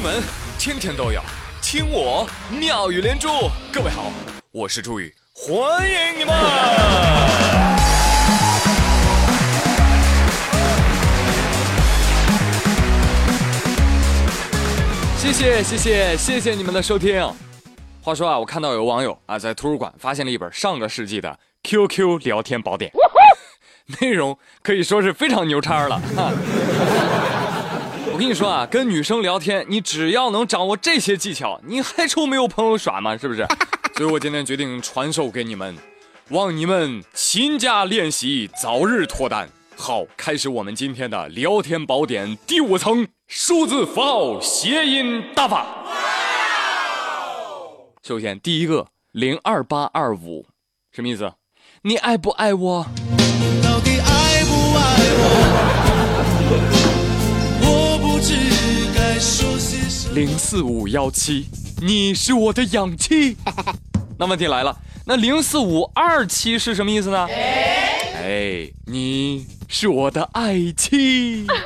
[0.00, 0.22] 进门，
[0.58, 1.20] 天天都有
[1.60, 2.26] 听我
[2.58, 3.28] 妙语连珠。
[3.70, 4.10] 各位好，
[4.50, 6.34] 我是朱宇，欢迎你们！
[15.18, 17.22] 谢谢谢谢谢谢你们的收听。
[18.00, 22.90] 话说啊，我看到有网友啊在图书馆发现了一本上个世纪的 QQ 聊天宝典，
[24.00, 26.00] 内容可以说是非常牛叉了。
[28.20, 33.16] 我跟你说啊，跟女生聊天，你只要能掌握这些技巧，你还愁没有朋友耍吗？
[33.16, 33.46] 是不是？
[33.96, 35.74] 所以我今天决定传授给你们，
[36.28, 39.48] 望你们勤加练习，早日脱单。
[39.74, 45.64] 好，开始我们今天的聊天宝典第五层数字符号谐音大法。
[48.06, 50.44] 首先，第一个零二八二五，
[50.92, 51.32] 什么意思？
[51.80, 52.86] 你爱不爱我？
[53.64, 56.79] 到底爱不爱我？
[60.12, 61.46] 零四五幺七，
[61.80, 63.36] 你是我的氧气。
[64.18, 67.28] 那问题来了，那零四五二七是什么意思呢？
[68.16, 71.46] 哎，你是我的爱妻。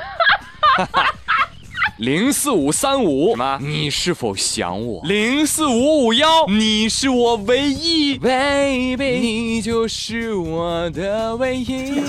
[1.99, 3.59] 零四五三五什么？
[3.63, 5.03] 你是否想我？
[5.07, 12.03] 零四五五幺，你是我唯一，baby，你就是我的唯一。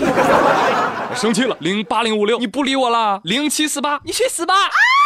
[1.16, 3.22] 生气了，零八零五六，你不理我了。
[3.24, 4.54] 零七四八，你去死吧！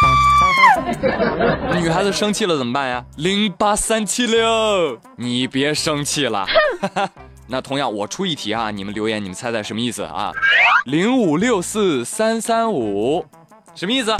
[1.80, 3.04] 女孩子生气了怎么办呀？
[3.16, 6.46] 零八三七六，你别生气了。
[7.46, 10.32] 那同样，我出一题啊，你们留言，你们猜猜什么意思啊？
[10.86, 13.26] 零五六四三三五。
[13.80, 14.14] 什么意思？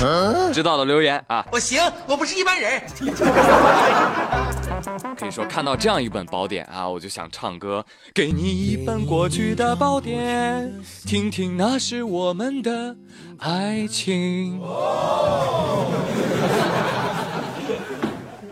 [0.54, 1.44] 知道的留言啊！
[1.52, 2.82] 我行，我不是一般人。
[5.18, 10.72] 可以说看到这样一本宝典啊，我就想唱歌，给你一本过去的宝典，
[11.04, 12.96] 听听那是我们的
[13.38, 14.58] 爱情。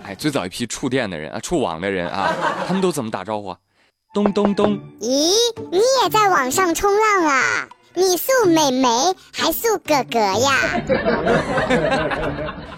[0.04, 2.30] 哎，最早一批触电的人啊，触网的人啊，
[2.66, 3.56] 他们都怎么打招呼？
[4.12, 4.78] 咚咚咚！
[5.00, 5.32] 咦，
[5.70, 7.66] 你也在网上冲浪啊？
[7.98, 8.88] 你诉美眉
[9.32, 10.52] 还诉哥哥呀？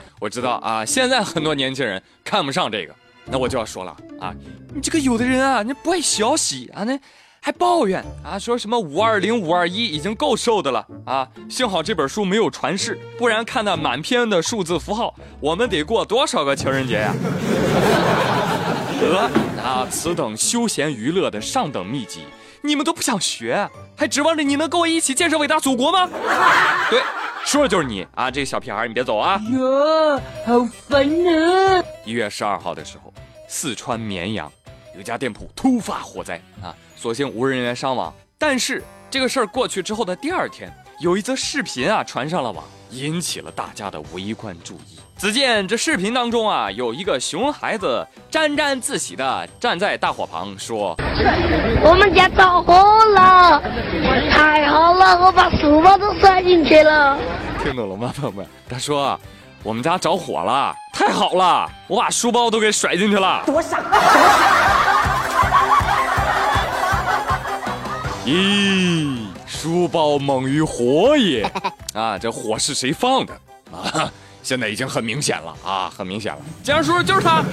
[0.19, 2.95] 我知道啊，现在很多年轻人看不上这个，
[3.27, 4.35] 那我就要说了啊，
[4.75, 6.99] 你这个有的人啊，你不爱消息啊，那
[7.39, 17.15] 还抱怨啊，说什么五二零五二一已经够瘦的了啊，幸好这本书没有传世，不然看那满篇的数字符号，我们得过多少个情人节呀？
[18.99, 19.31] 得
[19.71, 22.25] 啊，此等休闲娱乐的上等秘籍。
[22.61, 26.09] 你们都不想学，还指望着你能跟我一起建设伟大祖国吗？
[26.91, 27.01] 对，
[27.45, 28.29] 说的就是你啊！
[28.29, 29.41] 这个小屁孩，你别走啊！
[29.53, 31.85] 哟，好烦啊！
[32.05, 33.15] 一月十二号的时候，
[33.49, 34.51] 四川绵阳
[34.97, 38.13] 有家店铺突发火灾啊，所幸无人员伤亡。
[38.37, 40.69] 但是这个事儿过去之后的第二天，
[41.01, 45.01] 有一则视频啊传上了网，引起了大家的围观注意。
[45.17, 50.95] 只见这视频当中啊，有一个熊孩子沾沾自喜的站在大火旁说
[51.83, 52.75] ：“我们家着火
[53.15, 53.63] 了，
[54.31, 57.19] 太好了，我把书包都摔进去了。”
[57.65, 58.47] 听懂了吗，朋友们？
[58.69, 59.19] 他说
[59.65, 63.81] ：“我们家着火了，太好了，我把书包都给甩进去了。”多傻！
[68.27, 69.20] 咦，
[69.61, 71.43] 书包猛于火也
[71.93, 72.19] 啊！
[72.19, 73.41] 这火是谁放的
[73.71, 74.11] 啊？
[74.43, 76.41] 现在已经很明显了啊，很明显了。
[76.63, 77.45] 江叔叔就是他。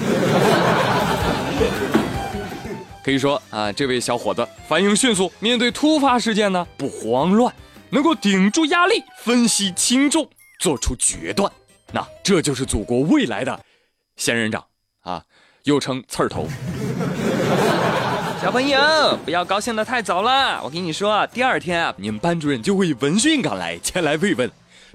[3.03, 7.53] 可以说啊，这位小伙子反应迅速，面对突发事件呢不慌乱，
[7.89, 10.29] 能够顶住压力，分析轻重，
[10.61, 11.51] 做出决断。
[11.91, 13.59] 那这就是祖国未来的
[14.15, 14.63] 仙人掌
[15.01, 15.21] 啊，
[15.63, 16.47] 又称刺儿头。
[18.41, 18.79] 小朋友，
[19.25, 20.61] 不要高兴的太早了。
[20.63, 24.49] 我跟你说，第二天啊，你们班主任就会闻讯赶来，前来慰问。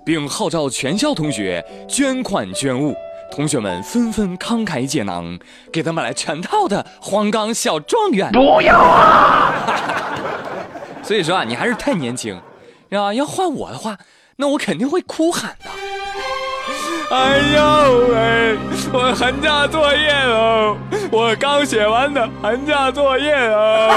[0.04, 2.92] 并号召全校同学捐款捐物，
[3.30, 5.38] 同学们纷纷慷慨解囊，
[5.72, 8.32] 给他买了全套的黄冈小状元。
[8.32, 9.53] 不要啊！
[11.04, 12.41] 所以说啊，你还是太年轻，
[12.91, 13.97] 啊，要换我的话，
[14.36, 15.71] 那我肯定会哭喊的。
[17.15, 18.59] 哎呦喂！
[18.92, 20.77] 我寒假作业哦，
[21.12, 23.92] 我刚写完的寒假作业啊，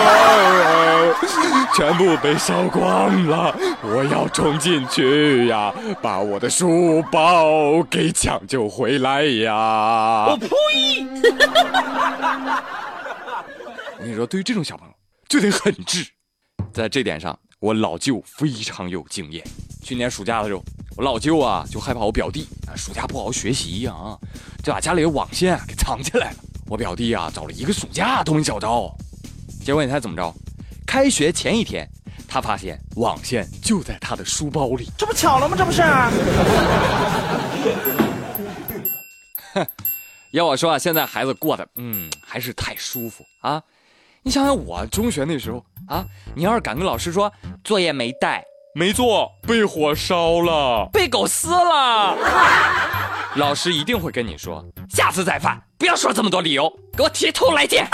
[1.73, 3.55] 全部被烧光了。
[3.81, 10.25] 我要冲进去呀，把我的书包给抢救回来呀！
[10.27, 10.49] 我呸！
[13.97, 14.93] 我 跟你说，对于这种小朋友
[15.29, 16.05] 就得狠治，
[16.73, 19.41] 在这点上，我老舅非常有经验。
[19.81, 20.61] 去年暑假的时候。
[20.97, 23.93] 我老舅啊，就害怕我表弟啊暑假不好好学习呀，
[24.63, 26.37] 就把家里的网线给藏起来了。
[26.67, 28.91] 我表弟啊，找了一个暑假都没找着。
[29.63, 30.33] 结果你猜怎么着？
[30.85, 31.87] 开学前一天，
[32.27, 34.89] 他发现网线就在他的书包里。
[34.97, 35.55] 这不巧了吗？
[35.57, 35.81] 这不是。
[40.31, 43.61] 要我说啊，现在孩子过得嗯还是太舒服啊。
[44.21, 47.31] 你想想我中学那时候啊，你要是敢跟老师说
[47.63, 52.17] 作业没带，没做，被火烧了，被狗撕了，
[53.37, 57.85] 老师一定会跟你说，下次再犯，不要说这么多理由，给我提头来见。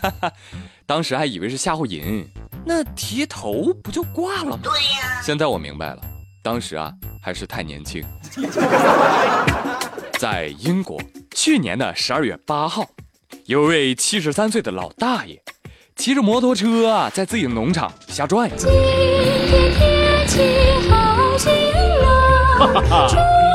[0.86, 2.28] 当时还以为是吓唬人，
[2.64, 4.58] 那提头不就挂了吗？
[4.62, 5.20] 对呀。
[5.22, 6.00] 现在我明白了，
[6.42, 6.92] 当时啊
[7.22, 8.04] 还是太年轻。
[10.18, 11.00] 在英国，
[11.34, 12.86] 去年的十二月八号，
[13.46, 15.40] 有位七十三岁的老大爷，
[15.96, 18.54] 骑着摩托车啊，在自己的农场瞎转悠。
[18.58, 20.38] 今天天气
[20.90, 21.50] 好晴
[22.58, 23.53] 朗。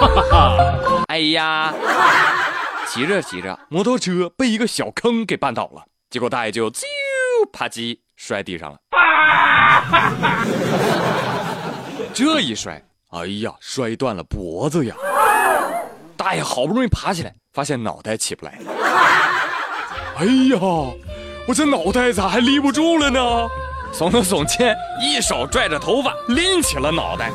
[1.08, 1.74] 哎呀！
[2.86, 6.82] 骑着骑着，摩托车被一个小坑给绊倒了，结果大爷就啾
[7.52, 8.78] 啪叽摔地上了。
[12.12, 14.94] 这一摔，哎呀，摔断了脖子呀！
[16.16, 18.58] 大爷好不容易爬起来，发现脑袋起不来。
[20.16, 20.58] 哎呀，
[21.46, 23.20] 我这脑袋咋还立不住了呢？
[23.92, 27.30] 耸了耸肩，一手拽着头发拎起了脑袋。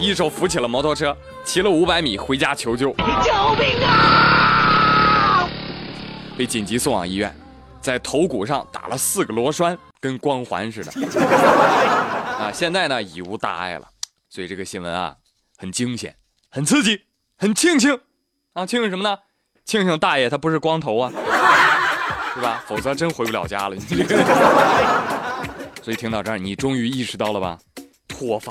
[0.00, 1.14] 一手扶起了摩托车，
[1.44, 2.90] 骑了五百米回家求救。
[2.92, 5.46] 救命啊！
[6.38, 7.36] 被紧急送往医院，
[7.82, 10.90] 在头骨上打了四个螺栓，跟光环似的。
[12.40, 13.86] 啊，现在呢已无大碍了。
[14.30, 15.14] 所以这个新闻啊，
[15.58, 16.16] 很惊险，
[16.50, 17.02] 很刺激，
[17.36, 18.00] 很庆幸
[18.54, 18.64] 啊！
[18.64, 19.18] 庆幸什么呢？
[19.66, 21.12] 庆幸大爷他不是光头啊，
[22.34, 22.64] 是吧？
[22.66, 23.76] 否则真回不了家了。
[25.82, 27.58] 所以听到这儿，你终于意识到了吧？
[28.08, 28.50] 脱发。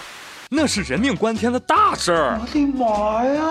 [0.51, 2.39] 那是人命关天的大事儿！
[2.41, 3.41] 我的妈呀！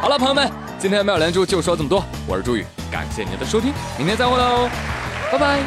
[0.00, 2.02] 好了，朋友们，今天妙连珠就说这么多。
[2.26, 4.70] 我是朱宇，感谢您的收听，明天再会喽，
[5.30, 5.58] 拜拜。